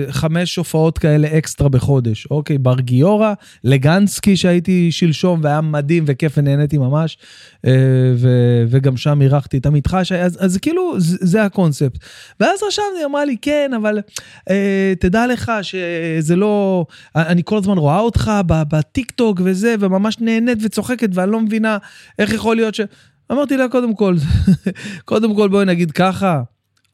[0.09, 2.27] חמש הופעות כאלה אקסטרה בחודש.
[2.31, 3.33] אוקיי, בר גיורא,
[3.63, 7.17] לגנסקי שהייתי שלשום והיה מדהים וכיף ונהניתי ממש.
[7.65, 7.71] אה,
[8.15, 8.29] ו,
[8.69, 11.97] וגם שם אירחתי את עמית חשי, אז, אז כאילו זה, זה הקונספט.
[12.39, 13.99] ואז רשמתי, אמרה לי, כן, אבל
[14.49, 16.85] אה, תדע לך שזה לא,
[17.15, 21.77] אני כל הזמן רואה אותך בטיק טוק וזה, וממש נהנית וצוחקת, ואני לא מבינה
[22.19, 22.81] איך יכול להיות ש...
[23.31, 24.15] אמרתי לה, קודם כל,
[25.05, 26.41] קודם כל בואי נגיד ככה,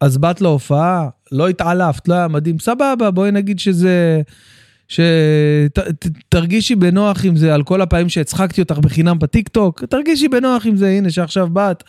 [0.02, 4.22] אז באת להופעה, לא התעלפת, לא היה מדהים, סבבה, בואי נגיד שזה...
[4.88, 10.78] שתרגישי בנוח עם זה על כל הפעמים שהצחקתי אותך בחינם בטיק טוק, תרגישי בנוח עם
[10.78, 11.84] זה, הנה שעכשיו באת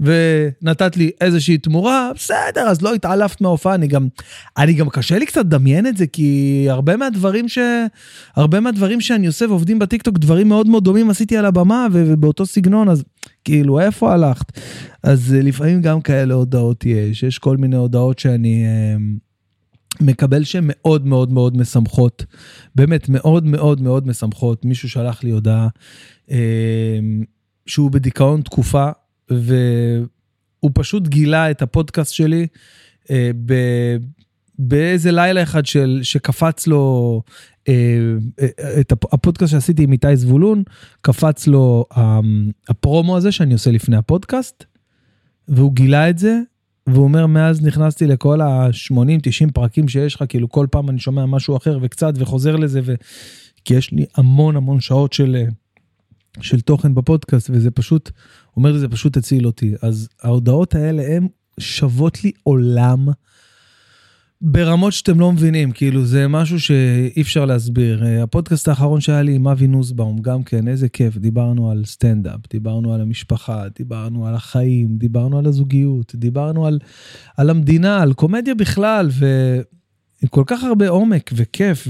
[0.00, 4.08] ונתת לי איזושהי תמורה, בסדר, אז לא התעלפת מההופעה, אני גם,
[4.58, 7.58] אני גם קשה לי קצת לדמיין את זה, כי הרבה מהדברים ש...
[8.36, 12.46] הרבה מהדברים שאני עושה ועובדים בטיק טוק, דברים מאוד מאוד דומים עשיתי על הבמה ובאותו
[12.46, 13.04] סגנון, אז
[13.44, 14.58] כאילו, איפה הלכת?
[15.02, 18.64] אז לפעמים גם כאלה הודעות יש, יש כל מיני הודעות שאני...
[20.00, 22.24] אמ, מקבל שהן מאוד מאוד מאוד משמחות,
[22.74, 24.64] באמת מאוד מאוד מאוד משמחות.
[24.64, 25.68] מישהו שלח לי הודעה,
[26.30, 26.98] אה,
[27.66, 28.90] שהוא בדיכאון תקופה,
[29.30, 32.46] והוא פשוט גילה את הפודקאסט שלי
[33.10, 33.30] אה,
[34.58, 37.22] באיזה לילה אחד של, שקפץ לו,
[37.68, 37.74] אה,
[38.40, 40.62] אה, את הפודקאסט שעשיתי עם איתי זבולון,
[41.00, 42.20] קפץ לו אה,
[42.68, 44.64] הפרומו הזה שאני עושה לפני הפודקאסט,
[45.48, 46.40] והוא גילה את זה,
[46.86, 51.56] והוא אומר, מאז נכנסתי לכל ה-80-90 פרקים שיש לך, כאילו כל פעם אני שומע משהו
[51.56, 52.94] אחר וקצת וחוזר לזה, ו...
[53.64, 55.48] כי יש לי המון המון שעות של, אה,
[56.42, 58.10] של תוכן בפודקאסט, וזה פשוט,
[58.56, 59.74] אומר לי, זה פשוט הציל אותי.
[59.82, 61.28] אז ההודעות האלה הן
[61.60, 63.06] שוות לי עולם.
[64.44, 68.06] ברמות שאתם לא מבינים, כאילו זה משהו שאי אפשר להסביר.
[68.06, 72.40] אה, הפודקאסט האחרון שהיה לי עם אבי נוסבאום, גם כן, איזה כיף, דיברנו על סטנדאפ,
[72.50, 76.78] דיברנו על המשפחה, דיברנו על החיים, דיברנו על הזוגיות, דיברנו על,
[77.36, 81.88] על המדינה, על קומדיה בכלל, ועם כל כך הרבה עומק וכיף,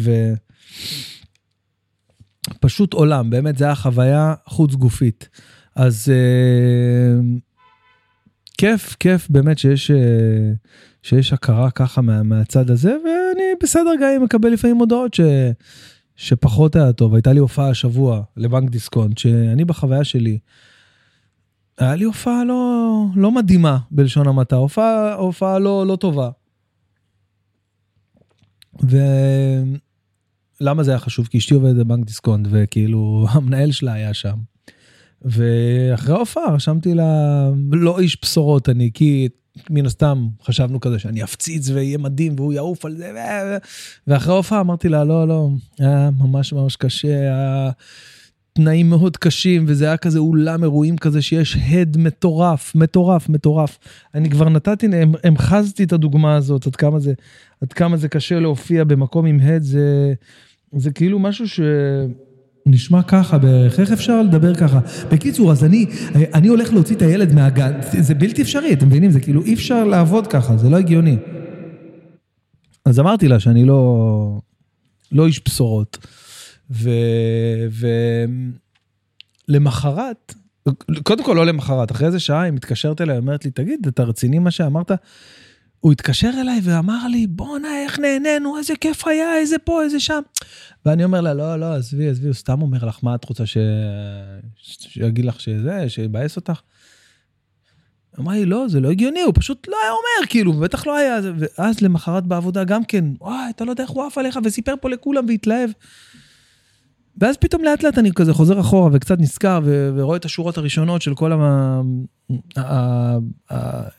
[2.59, 5.29] ופשוט עולם, באמת, זו הייתה חוויה חוץ גופית.
[5.77, 6.13] אז uh,
[8.59, 9.91] כיף, כיף באמת שיש...
[9.91, 9.95] Uh,
[11.03, 15.21] שיש הכרה ככה מה, מהצד הזה, ואני בסדר גם אם מקבל לפעמים הודעות ש,
[16.17, 17.15] שפחות היה טוב.
[17.15, 20.39] הייתה לי הופעה השבוע לבנק דיסקונט, שאני בחוויה שלי,
[21.79, 26.31] היה לי הופעה לא, לא מדהימה בלשון המעטה, הופעה, הופעה לא, לא טובה.
[30.61, 31.27] ולמה זה היה חשוב?
[31.27, 34.37] כי אשתי עובדת בבנק דיסקונט, וכאילו המנהל שלה היה שם.
[35.25, 39.29] ואחרי ההופעה רשמתי לה, לא איש בשורות אני, כי
[39.71, 43.13] מן הסתם חשבנו כזה שאני אפציץ ויהיה מדהים והוא יעוף על זה,
[44.07, 47.71] ואחרי ההופעה אמרתי לה, לא, לא, היה ממש ממש קשה, היה
[48.53, 53.79] תנאים מאוד קשים, וזה היה כזה אולם אירועים כזה שיש הד מטורף, מטורף, מטורף.
[54.15, 54.87] אני כבר נתתי,
[55.25, 57.13] המחזתי את הדוגמה הזאת, עד כמה זה,
[57.61, 60.13] עד כמה זה קשה להופיע במקום עם הד, זה,
[60.77, 61.61] זה כאילו משהו ש...
[62.67, 64.81] נשמע ככה בערך, איך אפשר לדבר ככה?
[65.11, 65.87] בקיצור, אז אני,
[66.35, 69.11] אני הולך להוציא את הילד מהגן, זה בלתי אפשרי, אתם מבינים?
[69.11, 71.17] זה כאילו אי אפשר לעבוד ככה, זה לא הגיוני.
[72.85, 74.41] אז אמרתי לה שאני לא,
[75.13, 75.99] לא איש בשורות.
[76.71, 76.91] ו...
[79.49, 80.35] ולמחרת,
[81.03, 84.39] קודם כל לא למחרת, אחרי איזה שעה היא מתקשרת אליי, אומרת לי, תגיד, אתה רציני
[84.39, 84.93] מה שאמרת?
[85.83, 90.21] הוא התקשר אליי ואמר לי, בואנה, איך נהנינו, איזה כיף היה, איזה פה, איזה שם.
[90.87, 93.57] ואני אומר לה, לא, לא, עזבי, עזבי, הוא סתם אומר לך, מה את רוצה ש...
[94.57, 96.61] שיגיד לך שזה, שיבאס אותך?
[98.21, 101.19] אמרה לי, לא, זה לא הגיוני, הוא פשוט לא היה אומר, כאילו, בטח לא היה.
[101.39, 104.91] ואז למחרת בעבודה גם כן, וואי, אתה לא יודע איך הוא עף עליך, וסיפר פה
[104.91, 105.71] לכולם והתלהב.
[107.19, 109.61] ואז פתאום לאט לאט אני כזה חוזר אחורה וקצת נזכר
[109.97, 111.33] ורואה את השורות הראשונות של כל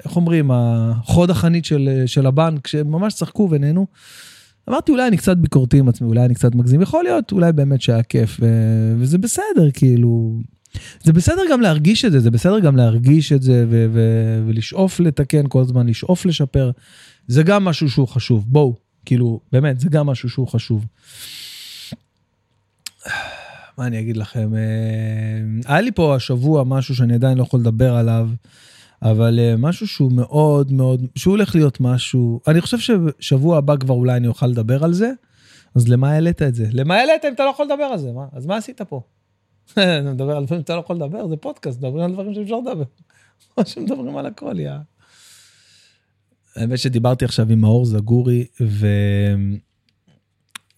[0.05, 3.87] איך אומרים, החוד החנית של, של הבנק, שממש צחקו ונהנו.
[4.69, 7.81] אמרתי, אולי אני קצת ביקורתי עם עצמי, אולי אני קצת מגזים, יכול להיות, אולי באמת
[7.81, 8.45] שהיה כיף, ו...
[8.99, 10.39] וזה בסדר, כאילו,
[11.03, 13.87] זה בסדר גם להרגיש את זה, זה בסדר גם להרגיש את זה ו...
[13.93, 13.99] ו...
[14.47, 16.71] ולשאוף לתקן כל הזמן, לשאוף לשפר,
[17.27, 20.85] זה גם משהו שהוא חשוב, בואו, כאילו, באמת, זה גם משהו שהוא חשוב.
[23.77, 27.95] מה אני אגיד לכם, אה, היה לי פה השבוע משהו שאני עדיין לא יכול לדבר
[27.95, 28.29] עליו,
[29.01, 33.93] אבל אה, משהו שהוא מאוד מאוד, שהוא הולך להיות משהו, אני חושב ששבוע הבא כבר
[33.93, 35.11] אולי אני אוכל לדבר על זה,
[35.75, 36.67] אז למה העלית את זה?
[36.71, 38.11] למה העלית אם אתה לא יכול לדבר על זה?
[38.11, 38.25] מה?
[38.31, 39.01] אז מה עשית פה?
[40.13, 42.83] נדבר על דברים שאתה לא יכול לדבר, זה פודקאסט, מדברים על דברים שאפשר לדבר.
[43.57, 44.71] או שמדברים על הכל, יא.
[46.55, 48.87] האמת שדיברתי עכשיו עם מאור זגורי, ו...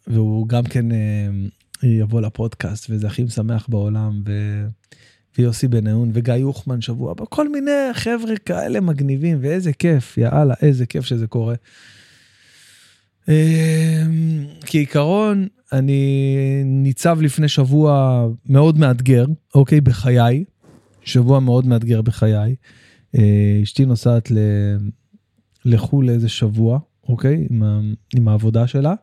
[0.07, 1.27] והוא גם כן אה,
[1.83, 4.31] יבוא לפודקאסט, וזה הכי משמח בעולם, ו...
[5.37, 10.85] ויוסי בניון וגיא יוחמן שבוע הבא, כל מיני חבר'ה כאלה מגניבים, ואיזה כיף, יאללה, איזה
[10.85, 11.55] כיף שזה קורה.
[13.29, 13.33] אמ,
[14.65, 16.23] כעיקרון, אני
[16.65, 20.43] ניצב לפני שבוע מאוד מאתגר, אוקיי, בחיי,
[21.01, 22.55] שבוע מאוד מאתגר בחיי.
[23.17, 24.31] אה, אשתי נוסעת
[25.65, 27.63] לחו"ל לאיזה שבוע, אוקיי, עם,
[28.15, 28.93] עם העבודה שלה.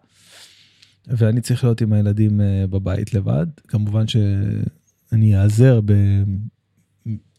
[1.07, 3.47] ואני צריך להיות עם הילדים אה, בבית לבד.
[3.69, 5.93] כמובן שאני אעזר, ב...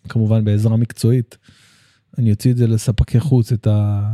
[0.10, 1.38] כמובן בעזרה מקצועית.
[2.18, 4.10] אני אוציא את זה לספקי חוץ, את ה...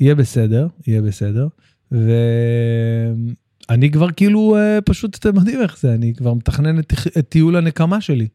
[0.00, 1.48] יהיה בסדר, יהיה בסדר.
[1.90, 7.56] ואני כבר כאילו, אה, פשוט, אתם יודעים איך זה, אני כבר מתכנן את, את טיול
[7.56, 8.28] הנקמה שלי.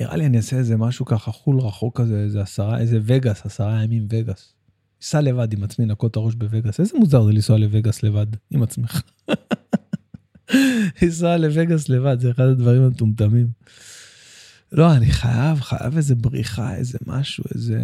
[0.00, 3.84] נראה לי אני אעשה איזה משהו ככה חול רחוק כזה, איזה עשרה, איזה וגאס, עשרה
[3.84, 4.54] ימים וגאס.
[5.04, 6.80] סע לבד עם עצמי, לנקות הראש בווגאס.
[6.80, 9.02] איזה מוזר זה לנסוע לווגאס לבד עם עצמך.
[11.02, 13.46] לנסוע לווגאס לבד, זה אחד הדברים המטומטמים.
[14.72, 17.80] לא, אני חייב, חייב איזה בריחה, איזה משהו, איזה...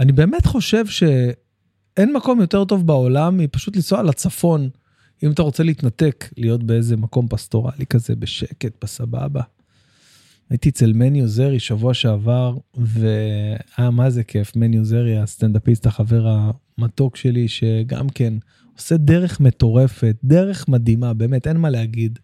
[0.00, 4.70] אני באמת חושב שאין מקום יותר טוב בעולם מפשוט לנסוע לצפון
[5.22, 9.42] אם אתה רוצה להתנתק, להיות באיזה מקום פסטורלי כזה, בשקט, בסבבה.
[10.50, 17.16] הייתי אצל מני עוזרי שבוע שעבר, והיה מה זה כיף, מני עוזרי, הסטנדאפיסט, החבר המתוק
[17.16, 18.34] שלי, שגם כן
[18.76, 22.18] עושה דרך מטורפת, דרך מדהימה, באמת, אין מה להגיד.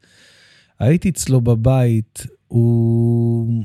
[0.79, 3.65] הייתי אצלו בבית, הוא,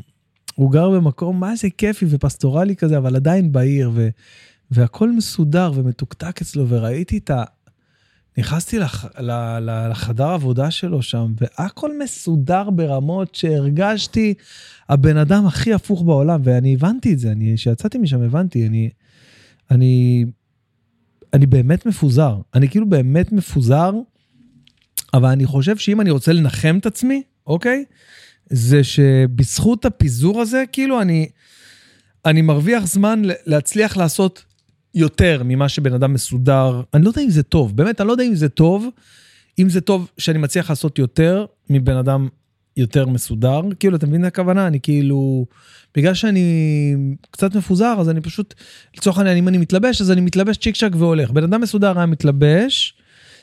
[0.55, 4.09] הוא גר במקום, מה זה כיפי ופסטורלי כזה, אבל עדיין בעיר, ו,
[4.71, 7.43] והכל מסודר ומתוקתק אצלו, וראיתי את ה...
[8.39, 9.05] נכנסתי לח,
[9.89, 14.33] לחדר עבודה שלו שם, והכל מסודר ברמות שהרגשתי
[14.89, 18.89] הבן אדם הכי הפוך בעולם, ואני הבנתי את זה, אני, כשיצאתי משם הבנתי, אני,
[19.71, 20.25] אני,
[21.33, 23.91] אני באמת מפוזר, אני כאילו באמת מפוזר,
[25.13, 27.85] אבל אני חושב שאם אני רוצה לנחם את עצמי, אוקיי?
[28.49, 31.29] זה שבזכות הפיזור הזה, כאילו אני,
[32.25, 34.45] אני מרוויח זמן להצליח לעשות
[34.95, 36.81] יותר ממה שבן אדם מסודר.
[36.93, 38.89] אני לא יודע אם זה טוב, באמת, אני לא יודע אם זה טוב.
[39.59, 42.27] אם זה טוב שאני מצליח לעשות יותר מבן אדם
[42.77, 44.67] יותר מסודר, כאילו, אתה מבין את הכוונה?
[44.67, 45.45] אני כאילו,
[45.95, 46.95] בגלל שאני
[47.31, 48.53] קצת מפוזר, אז אני פשוט,
[48.97, 51.31] לצורך העניין, אם אני מתלבש, אז אני מתלבש צ'יק צ'אק והולך.
[51.31, 52.93] בן אדם מסודר היה מתלבש,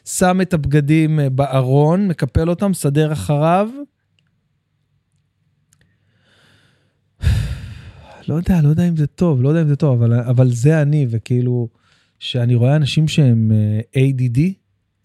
[0.04, 3.68] שם את הבגדים אה, בארון, מקפל אותם, סדר אחריו.
[8.28, 10.82] לא יודע, לא יודע אם זה טוב, לא יודע אם זה טוב, אבל, אבל זה
[10.82, 11.68] אני, וכאילו,
[12.18, 14.38] שאני רואה אנשים שהם uh, ADD,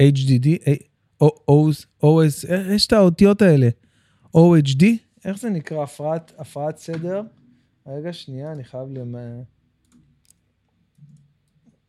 [0.02, 0.48] HDD,
[1.24, 3.70] OS, OS, יש את האותיות האלה,
[4.38, 4.84] OHD,
[5.26, 5.84] איך זה נקרא?
[5.84, 7.22] הפרעת, הפרעת סדר?
[7.88, 9.16] רגע, שנייה, אני חייב למ...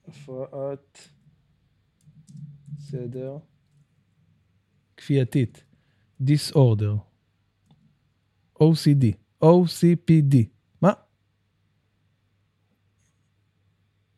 [0.09, 1.09] הפרעת
[2.79, 3.37] סדר
[4.97, 5.65] כפייתית,
[6.23, 6.97] disorder,
[8.63, 9.05] OCD,
[9.45, 10.37] OCPD.
[10.83, 10.93] מה?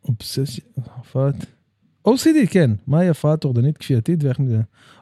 [0.05, 1.35] אובססיה, הפרעת...
[2.09, 2.71] OCD, כן.
[2.87, 4.61] מהי הפרעה טורדנית כפייתית ואיך זה?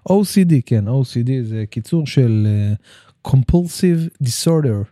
[0.09, 2.47] OCD, כן, OCD זה קיצור של
[3.27, 4.85] uh, compulsive disorder.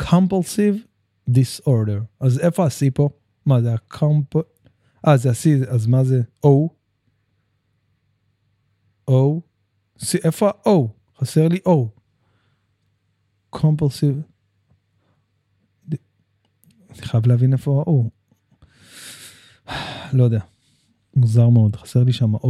[0.00, 0.76] compulsive
[1.30, 2.02] disorder.
[2.20, 3.08] אז איפה ה-C פה?
[3.46, 4.38] מה זה ה-comp...
[5.08, 6.68] אה, זה ה-C, אז מה זה O?
[9.10, 9.40] O?
[9.98, 10.88] C, איפה ה-O?
[11.18, 12.00] חסר לי O.
[13.56, 14.32] compulsive.
[16.90, 18.21] אני חייב להבין איפה ה-O.
[20.12, 20.40] לא יודע.
[21.16, 22.48] מוזר מאוד, חסר לי שם O.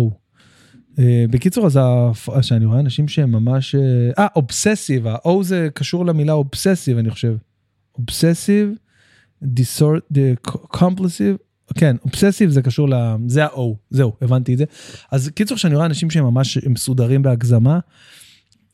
[0.92, 1.78] אה, בקיצור, אז
[2.42, 3.74] שאני רואה אנשים שהם ממש...
[4.18, 7.36] אה, obsessive, ה-O זה קשור למילה obsessive, אני חושב.
[7.98, 8.68] obsessive,
[10.68, 11.36] compulsive,
[11.74, 12.94] כן, obsessive זה קשור ל...
[13.26, 14.64] זה ה-O, זהו, הבנתי את זה.
[15.10, 17.78] אז קיצור, שאני רואה אנשים שהם ממש מסודרים בהגזמה,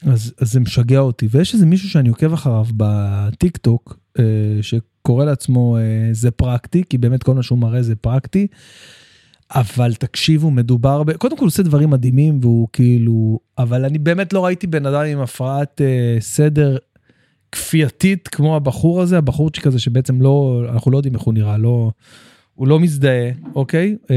[0.03, 1.29] אז, אז זה משגע אותי.
[1.31, 4.23] ויש איזה מישהו שאני עוקב אחריו בטיק טוק, אה,
[5.09, 5.81] שקורא לעצמו uh,
[6.15, 8.47] זה פרקטי, כי באמת כל מה שהוא מראה זה פרקטי.
[9.55, 11.13] אבל תקשיבו, מדובר ב...
[11.13, 13.39] קודם כל הוא עושה דברים מדהימים והוא כאילו...
[13.59, 16.77] אבל אני באמת לא ראיתי בן אדם עם הפרעת אה, סדר
[17.53, 20.63] כפייתית כמו הבחור הזה, הבחורצ'יק הזה שבעצם לא...
[20.73, 21.91] אנחנו לא יודעים איך הוא נראה, לא...
[22.55, 23.97] הוא לא מזדהה, אוקיי?
[24.11, 24.17] אה,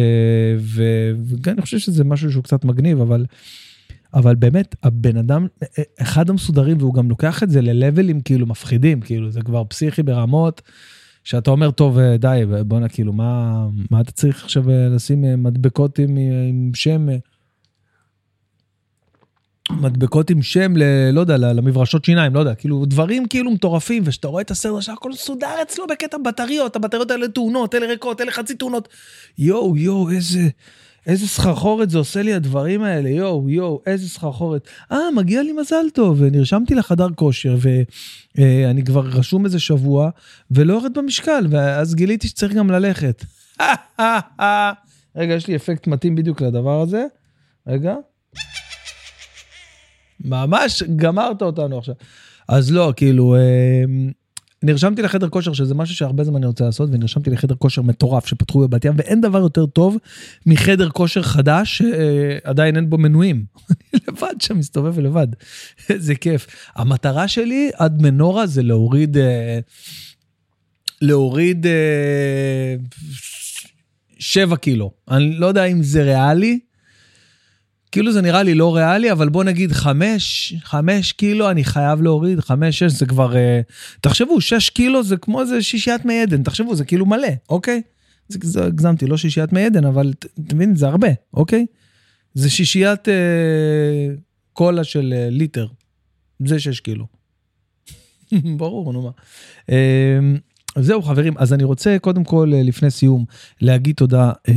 [1.43, 3.25] ואני חושב שזה משהו שהוא קצת מגניב, אבל...
[4.13, 5.47] אבל באמת, הבן אדם,
[6.02, 10.62] אחד המסודרים, והוא גם לוקח את זה ללבלים כאילו מפחידים, כאילו זה כבר פסיכי ברמות.
[11.24, 15.36] שאתה אומר, טוב, אה, די, בואנה, כאילו, מה, מה אתה צריך עכשיו אה, לשים אה,
[15.36, 16.17] מדבקות עם,
[16.50, 17.08] עם שם,
[19.71, 24.28] מדבקות עם שם, ל, לא יודע, למברשות שיניים, לא יודע, כאילו, דברים כאילו מטורפים, ושאתה
[24.28, 28.56] רואה את הסרט שהכל מסודר אצלו בקטע בטריות, הבטריות האלה טעונות, אלה ריקות, אלה חצי
[28.56, 28.89] טעונות.
[29.38, 30.50] יואו, יואו, איזה...
[31.08, 34.68] איזה סחרחורת זה עושה לי הדברים האלה, יואו, יואו, איזה סחרחורת.
[34.92, 37.58] אה, מגיע לי מזל טוב, ונרשמתי לחדר כושר,
[38.36, 40.10] ואני כבר רשום איזה שבוע,
[40.52, 43.26] ולא יורד במשקל, ואז גיליתי שצריך גם ללכת.
[45.16, 47.06] רגע, יש לי אפקט מתאים בדיוק לדבר הזה.
[47.68, 47.96] רגע.
[50.26, 51.96] ממש גמרת אותנו עכשיו.
[52.48, 53.84] אז לא, כאילו, אה,
[54.63, 58.60] נרשמתי לחדר כושר שזה משהו שהרבה זמן אני רוצה לעשות ונרשמתי לחדר כושר מטורף שפתחו
[58.60, 59.97] בבת ים ואין דבר יותר טוב
[60.45, 63.45] מחדר כושר חדש שעדיין אין בו מנויים.
[63.69, 65.28] אני לבד שם מסתובב לבד.
[65.97, 66.47] זה כיף.
[66.76, 69.60] המטרה שלי עד מנורה זה להוריד אה,
[71.02, 72.76] להוריד אה,
[74.19, 74.91] 7 קילו.
[75.12, 76.60] אני לא יודע אם זה ריאלי.
[77.91, 82.39] כאילו זה נראה לי לא ריאלי, אבל בוא נגיד חמש, חמש קילו אני חייב להוריד,
[82.39, 83.37] חמש, שש זה כבר, uh,
[84.02, 87.81] תחשבו, שש קילו זה כמו איזה שישיית מי עדן, תחשבו, זה כאילו מלא, אוקיי?
[88.27, 90.13] זה הגזמתי, לא שישיית מי עדן, אבל
[90.48, 91.65] אתה מבין, זה הרבה, אוקיי?
[92.33, 93.12] זה שישיית uh,
[94.54, 95.67] קולה של uh, ליטר,
[96.46, 97.06] זה שש קילו.
[98.58, 99.12] ברור, נו מה.
[99.69, 99.73] Uh,
[100.76, 103.26] זהו חברים, אז אני רוצה קודם כל אה, לפני סיום
[103.62, 104.54] להגיד תודה אה,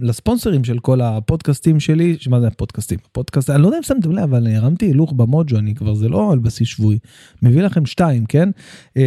[0.00, 2.98] לספונסרים של כל הפודקאסטים שלי, שמה זה הפודקאסטים?
[3.10, 6.32] הפודקאסט, אני לא יודע אם שמתם לב, אבל הרמתי הילוך במוג'ו, אני כבר, זה לא
[6.32, 6.98] על בסיס שבועי,
[7.42, 8.48] מביא לכם שתיים, כן?
[8.96, 9.02] אה,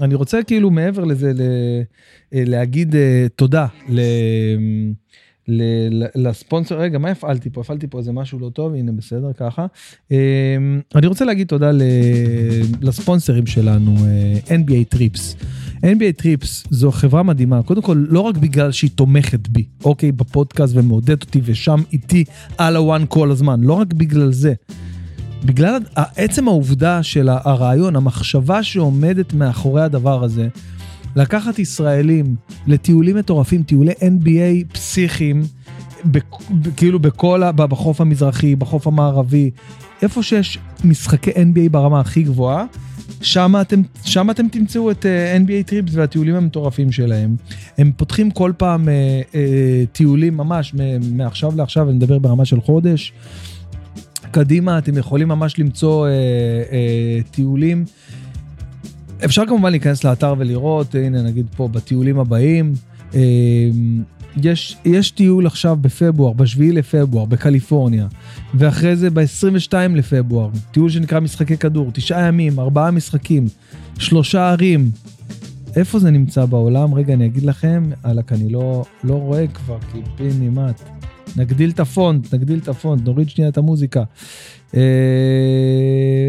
[0.00, 1.32] אני רוצה כאילו מעבר לזה
[2.32, 2.94] להגיד
[3.36, 3.66] תודה.
[6.14, 7.60] לספונסר, רגע, מה הפעלתי פה?
[7.60, 9.66] הפעלתי פה איזה משהו לא טוב, הנה בסדר, ככה.
[10.10, 10.16] אמ,
[10.94, 11.70] אני רוצה להגיד תודה
[12.80, 13.96] לספונסרים שלנו,
[14.48, 15.36] NBA Trips.
[15.82, 20.76] NBA Trips זו חברה מדהימה, קודם כל לא רק בגלל שהיא תומכת בי, אוקיי, בפודקאסט
[20.76, 22.24] ומעודדת אותי ושם איתי
[22.58, 24.52] על הוואן כל הזמן, לא רק בגלל זה.
[25.44, 30.48] בגלל עצם העובדה של הרעיון, המחשבה שעומדת מאחורי הדבר הזה,
[31.16, 32.36] לקחת ישראלים
[32.66, 35.42] לטיולים מטורפים, טיולי NBA פסיכיים,
[36.76, 39.50] כאילו בכל, בחוף המזרחי, בחוף המערבי,
[40.02, 42.64] איפה שיש משחקי NBA ברמה הכי גבוהה,
[43.20, 47.36] שם אתם, שם אתם תמצאו את אה, NBA טריפס והטיולים המטורפים שלהם.
[47.78, 48.88] הם פותחים כל פעם uh,
[49.32, 49.36] uh,
[49.92, 50.74] טיולים ממש
[51.12, 53.12] מעכשיו לעכשיו, אני מדבר ברמה של חודש.
[54.30, 56.10] קדימה אתם יכולים ממש למצוא uh,
[56.70, 57.84] uh, טיולים
[59.24, 62.72] אפשר כמובן להיכנס לאתר ולראות, הנה נגיד פה בטיולים הבאים.
[63.14, 64.02] אמ,
[64.42, 68.06] יש, יש טיול עכשיו בפברואר, ב-7 לפברואר, בקליפורניה,
[68.54, 73.46] ואחרי זה ב-22 לפברואר, טיול שנקרא משחקי כדור, תשעה ימים, ארבעה משחקים,
[73.98, 74.90] שלושה ערים.
[75.76, 76.94] איפה זה נמצא בעולם?
[76.94, 80.91] רגע, אני אגיד לכם, אלק, אני לא, לא רואה כבר, כי פין נימט.
[81.36, 84.02] נגדיל את הפונט, נגדיל את הפונט, נוריד שנייה את המוזיקה.
[84.76, 84.80] אה,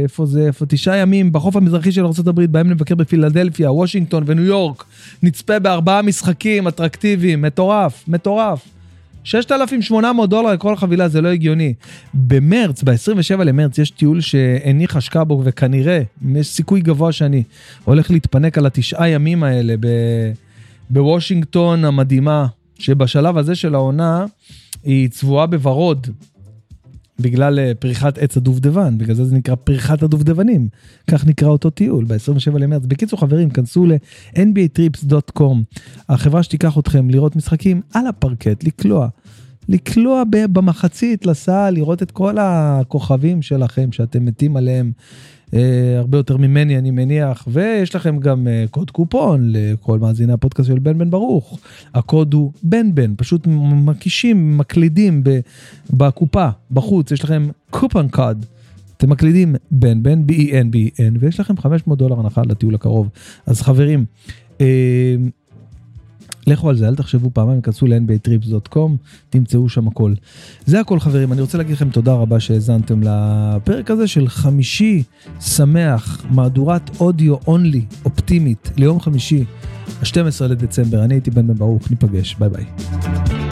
[0.04, 4.84] איפה זה, איפה תשעה ימים בחוף המזרחי של ארה"ב, בהם נבקר בפילדלפיה, וושינגטון וניו יורק,
[5.24, 8.68] נצפה בארבעה משחקים אטרקטיביים, מטורף, מטורף.
[9.24, 11.74] 6,800 דולר לכל חבילה, זה לא הגיוני.
[12.14, 16.02] במרץ, ב-27 למרץ, יש טיול שהניח השקעה בו, וכנראה,
[16.36, 17.44] יש סיכוי גבוה שאני
[17.86, 19.76] הולך להתפנק על התשעה ימים האלה
[20.90, 22.48] בוושינגטון המדהימה,
[22.80, 24.26] שבשלב הזה של העונה,
[24.84, 26.08] היא צבועה בוורוד,
[27.20, 30.68] בגלל אה, פריחת עץ הדובדבן, בגלל זה זה נקרא פריחת הדובדבנים.
[31.10, 32.86] כך נקרא אותו טיול ב-27 למרץ.
[32.86, 39.08] בקיצור חברים, כנסו ל-nbatrips.com, החברה שתיקח אתכם לראות משחקים על הפרקט, לקלוע.
[39.70, 44.92] לקלוע במחצית לסל, לראות את כל הכוכבים שלכם שאתם מתים עליהם
[45.98, 50.80] הרבה יותר ממני אני מניח, ויש לכם גם אה, קוד קופון לכל מאזיני הפודקאסט של
[50.80, 51.60] בן בן ברוך.
[51.94, 53.48] הקוד הוא בן בן, פשוט
[53.86, 55.24] מקישים, מקלידים
[55.90, 58.46] בקופה, בחוץ, יש לכם קופון קוד.
[58.98, 63.10] אתם מקלידים בן בן, B-E-N, B-E-N, ויש לכם 500 דולר הנחה לטיול הקרוב.
[63.46, 64.06] אז חברים,
[64.62, 65.16] אה,
[66.48, 68.92] לכו על זה, אל תחשבו פעמיים, כנסו ל-nbatrips.com,
[69.30, 70.14] תמצאו שם הכל.
[70.66, 75.04] זה הכל חברים, אני רוצה להגיד לכם תודה רבה שהאזנתם לפרק הזה של חמישי
[75.40, 79.44] שמח, מהדורת אודיו אונלי, אופטימית, ליום חמישי,
[80.02, 81.04] ה-12 לדצמבר.
[81.04, 83.43] אני הייתי בן בן ברוך, ניפגש, ביי ביי.